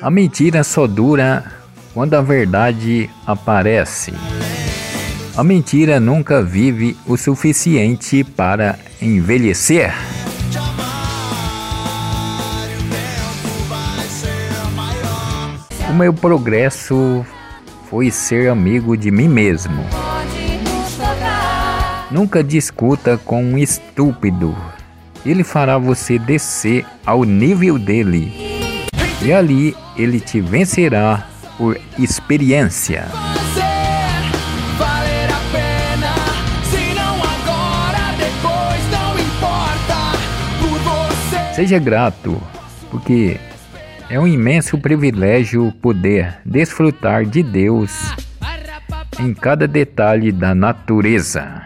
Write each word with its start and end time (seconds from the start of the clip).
A 0.00 0.10
mentira 0.10 0.62
só 0.62 0.86
dura 0.86 1.44
quando 1.92 2.14
a 2.14 2.22
verdade 2.22 3.10
aparece. 3.26 4.12
A 5.36 5.42
mentira 5.42 5.98
nunca 5.98 6.42
vive 6.42 6.96
o 7.04 7.16
suficiente 7.16 8.22
para 8.22 8.78
envelhecer. 9.02 9.92
O 15.90 15.94
meu 15.94 16.14
progresso 16.14 17.26
foi 17.90 18.10
ser 18.10 18.48
amigo 18.48 18.96
de 18.96 19.10
mim 19.10 19.28
mesmo. 19.28 19.84
Nunca 22.10 22.44
discuta 22.44 23.18
com 23.18 23.42
um 23.42 23.58
estúpido. 23.58 24.56
Ele 25.24 25.42
fará 25.42 25.76
você 25.76 26.18
descer 26.18 26.86
ao 27.04 27.24
nível 27.24 27.78
dele. 27.78 28.45
E 29.26 29.32
ali 29.32 29.76
ele 29.96 30.20
te 30.20 30.40
vencerá 30.40 31.26
por 31.58 31.76
experiência. 31.98 33.06
Seja 41.56 41.76
grato, 41.80 42.40
porque 42.88 43.36
é 44.08 44.20
um 44.20 44.28
imenso 44.28 44.78
privilégio 44.78 45.72
poder 45.82 46.38
desfrutar 46.44 47.24
de 47.24 47.42
Deus 47.42 47.90
em 49.18 49.34
cada 49.34 49.66
detalhe 49.66 50.30
da 50.30 50.54
natureza. 50.54 51.62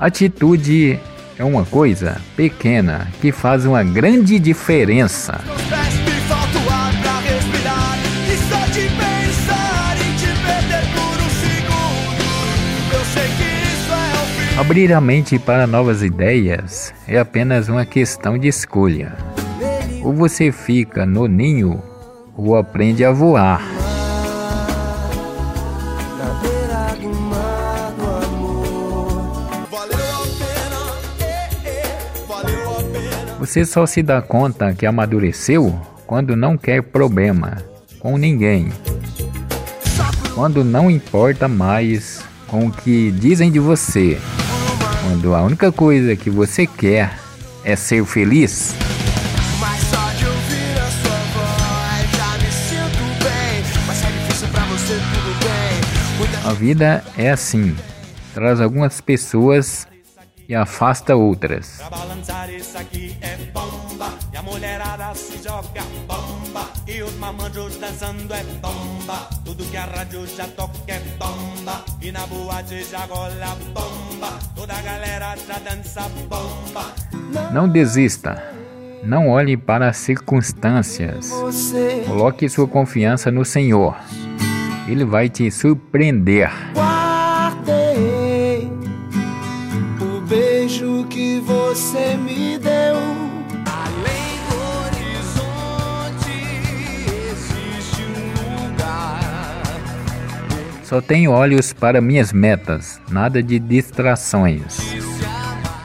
Atitude 0.00 0.98
é 1.38 1.44
uma 1.44 1.62
coisa 1.62 2.18
pequena 2.34 3.06
que 3.20 3.30
faz 3.30 3.66
uma 3.66 3.84
grande 3.84 4.38
diferença. 4.38 5.38
Abrir 14.58 14.90
a 14.94 15.00
mente 15.02 15.38
para 15.38 15.66
novas 15.66 16.02
ideias 16.02 16.94
é 17.06 17.18
apenas 17.18 17.68
uma 17.68 17.84
questão 17.84 18.38
de 18.38 18.48
escolha. 18.48 19.14
Ou 20.02 20.14
você 20.14 20.50
fica 20.50 21.04
no 21.04 21.26
ninho 21.26 21.82
ou 22.34 22.56
aprende 22.56 23.04
a 23.04 23.12
voar. 23.12 23.69
Você 33.40 33.64
só 33.64 33.86
se 33.86 34.02
dá 34.02 34.20
conta 34.20 34.74
que 34.74 34.84
amadureceu 34.84 35.74
quando 36.06 36.36
não 36.36 36.58
quer 36.58 36.82
problema 36.82 37.56
com 37.98 38.18
ninguém. 38.18 38.68
Quando 40.34 40.62
não 40.62 40.90
importa 40.90 41.48
mais 41.48 42.22
com 42.46 42.66
o 42.66 42.70
que 42.70 43.10
dizem 43.12 43.50
de 43.50 43.58
você. 43.58 44.20
Quando 45.02 45.34
a 45.34 45.40
única 45.40 45.72
coisa 45.72 46.14
que 46.14 46.28
você 46.28 46.66
quer 46.66 47.18
é 47.64 47.74
ser 47.74 48.04
feliz. 48.04 48.74
É. 56.44 56.46
A 56.46 56.52
vida 56.52 57.02
é 57.16 57.30
assim. 57.30 57.74
Traz 58.34 58.60
algumas 58.60 59.00
pessoas 59.00 59.88
e 60.50 60.54
afasta 60.56 61.14
outras. 61.14 61.76
Pra 61.76 61.90
balançar 61.90 62.52
isso 62.52 62.76
aqui 62.76 63.16
é 63.20 63.36
bomba. 63.52 64.12
E 64.32 64.36
a 64.36 64.42
mulherada 64.42 65.14
se 65.14 65.40
joga 65.40 65.80
bomba. 66.08 66.68
E 66.88 67.00
os 67.04 67.14
mamanjos 67.18 67.76
dançando 67.76 68.34
é 68.34 68.42
bomba. 68.60 69.28
Tudo 69.44 69.64
que 69.66 69.76
a 69.76 69.84
rádio 69.84 70.26
já 70.26 70.48
toca 70.48 70.74
é 70.88 70.98
bomba. 71.16 71.84
E 72.02 72.10
na 72.10 72.26
boate 72.26 72.82
já 72.82 72.98
rola 73.04 73.56
bomba. 73.72 74.40
Toda 74.56 74.74
a 74.74 74.82
galera 74.82 75.36
já 75.36 75.60
dança 75.60 76.02
bomba. 76.28 76.94
Não 77.52 77.68
desista. 77.68 78.42
Não 79.04 79.28
olhe 79.28 79.56
para 79.56 79.88
as 79.88 79.98
circunstâncias. 79.98 81.30
Coloque 82.08 82.48
sua 82.48 82.66
confiança 82.66 83.30
no 83.30 83.44
Senhor. 83.44 83.96
Ele 84.88 85.04
vai 85.04 85.28
te 85.28 85.48
surpreender. 85.48 86.50
Você 91.40 92.16
me 92.16 92.56
deu. 92.58 92.96
Além 93.66 94.38
do 94.48 94.56
horizonte 94.84 96.30
existe 97.30 98.02
um 98.02 98.68
lugar. 98.68 99.64
Só 100.84 101.00
tenho 101.00 101.32
olhos 101.32 101.72
para 101.72 102.00
minhas 102.00 102.32
metas, 102.32 103.00
nada 103.10 103.42
de 103.42 103.58
distrações. 103.58 104.78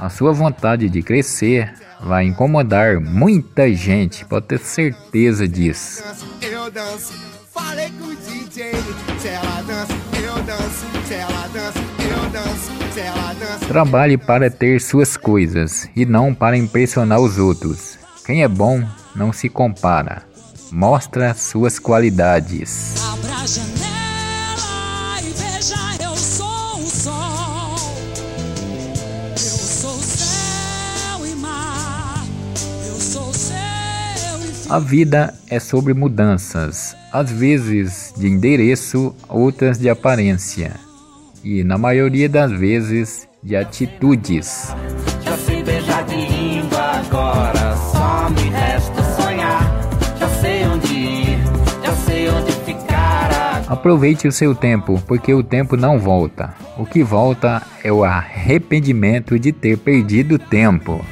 A 0.00 0.08
sua 0.08 0.32
vontade 0.32 0.88
de 0.88 1.02
crescer 1.02 1.74
vai 2.00 2.24
incomodar 2.24 3.00
muita 3.00 3.72
gente, 3.72 4.24
pode 4.24 4.46
ter 4.46 4.60
certeza 4.60 5.48
disso. 5.48 6.04
Eu 6.40 6.70
danço, 6.70 7.12
falei 7.58 7.90
com 7.98 8.04
o 8.04 8.16
DJ, 8.16 8.72
se 9.20 9.28
ela 9.28 9.62
dança, 9.62 9.92
eu 10.22 10.42
danço, 10.44 10.86
se 11.06 11.14
ela 11.14 11.48
dança, 11.48 11.78
eu 11.78 12.30
danço. 12.30 12.78
Trabalhe 13.66 14.16
para 14.16 14.50
ter 14.50 14.80
suas 14.80 15.16
coisas 15.16 15.88
e 15.94 16.06
não 16.06 16.34
para 16.34 16.56
impressionar 16.56 17.20
os 17.20 17.38
outros. 17.38 17.98
Quem 18.24 18.42
é 18.42 18.48
bom 18.48 18.82
não 19.14 19.32
se 19.32 19.48
compara. 19.48 20.22
Mostra 20.72 21.34
suas 21.34 21.78
qualidades. 21.78 22.94
Abra 23.12 23.34
a 23.36 23.46
janela 23.46 25.20
e 25.22 25.30
veja, 25.32 25.76
eu 26.02 26.16
sou 26.16 26.78
o 26.78 26.86
sol. 26.86 27.76
Eu 29.32 29.38
sou 29.38 29.98
céu 29.98 31.26
e 31.26 31.34
mar. 31.34 32.24
Eu 32.86 33.00
sou 33.00 33.32
céu 33.32 33.58
e 34.68 34.72
A 34.72 34.78
vida 34.78 35.34
é 35.48 35.58
sobre 35.58 35.94
mudanças, 35.94 36.96
às 37.12 37.30
vezes 37.30 38.12
de 38.16 38.28
endereço, 38.28 39.14
outras 39.28 39.78
de 39.78 39.88
aparência 39.88 40.88
e, 41.42 41.62
na 41.64 41.78
maioria 41.78 42.28
das 42.28 42.52
vezes, 42.52 43.28
de 43.42 43.56
atitudes. 43.56 44.74
Já 45.22 45.36
sei 45.36 45.62
beijar 45.62 46.04
de 46.04 46.16
língua 46.16 46.78
agora, 46.78 47.76
só 47.76 48.28
me 48.30 48.50
resta 48.50 49.02
sonhar. 49.20 49.62
Já 50.18 50.28
sei 50.28 50.66
onde 50.66 50.94
ir, 50.94 51.38
já 51.84 51.92
sei 51.94 52.28
onde 52.28 52.52
ficar. 52.52 53.64
Aproveite 53.68 54.26
o 54.26 54.32
seu 54.32 54.54
tempo, 54.54 55.00
porque 55.06 55.32
o 55.32 55.42
tempo 55.42 55.76
não 55.76 55.98
volta. 55.98 56.54
O 56.76 56.84
que 56.84 57.02
volta 57.02 57.62
é 57.82 57.92
o 57.92 58.04
arrependimento 58.04 59.38
de 59.38 59.52
ter 59.52 59.78
perdido 59.78 60.38
tempo. 60.38 61.04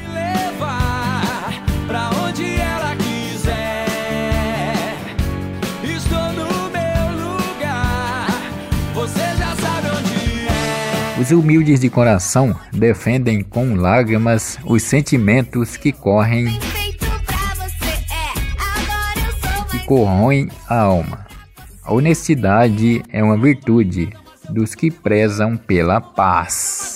Os 11.18 11.30
humildes 11.30 11.80
de 11.80 11.88
coração 11.88 12.54
defendem 12.70 13.42
com 13.42 13.74
lágrimas 13.74 14.58
os 14.64 14.82
sentimentos 14.82 15.74
que 15.74 15.90
correm 15.90 16.46
que 19.70 19.78
corroem 19.86 20.50
a 20.68 20.78
alma. 20.78 21.26
A 21.82 21.94
honestidade 21.94 23.02
é 23.08 23.24
uma 23.24 23.38
virtude 23.38 24.10
dos 24.50 24.74
que 24.74 24.90
prezam 24.90 25.56
pela 25.56 26.02
paz. 26.02 26.95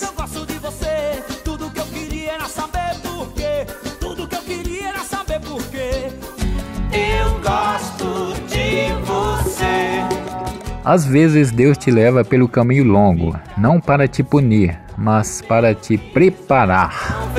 Às 10.83 11.05
vezes 11.05 11.51
Deus 11.51 11.77
te 11.77 11.91
leva 11.91 12.23
pelo 12.23 12.47
caminho 12.47 12.83
longo, 12.83 13.39
não 13.55 13.79
para 13.79 14.07
te 14.07 14.23
punir, 14.23 14.79
mas 14.97 15.41
para 15.41 15.75
te 15.75 15.95
preparar. 15.97 17.29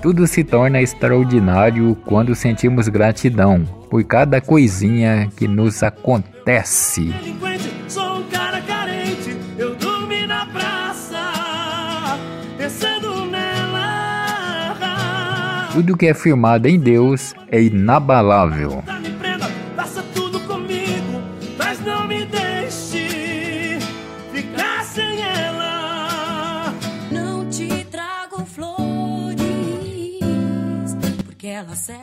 Tudo 0.00 0.26
se 0.26 0.42
torna 0.42 0.82
extraordinário 0.82 1.96
quando 2.04 2.34
sentimos 2.34 2.88
gratidão 2.88 3.64
por 3.88 4.02
cada 4.02 4.40
coisinha 4.40 5.30
que 5.36 5.46
nos 5.46 5.84
acontece. 5.84 7.14
Tudo 15.72 15.96
que 15.96 16.06
é 16.06 16.12
firmado 16.12 16.66
em 16.66 16.78
Deus 16.78 17.34
é 17.50 17.62
inabalável. 17.62 18.82
Que 31.72 31.74
ela 31.74 31.76
seca. 31.76 32.00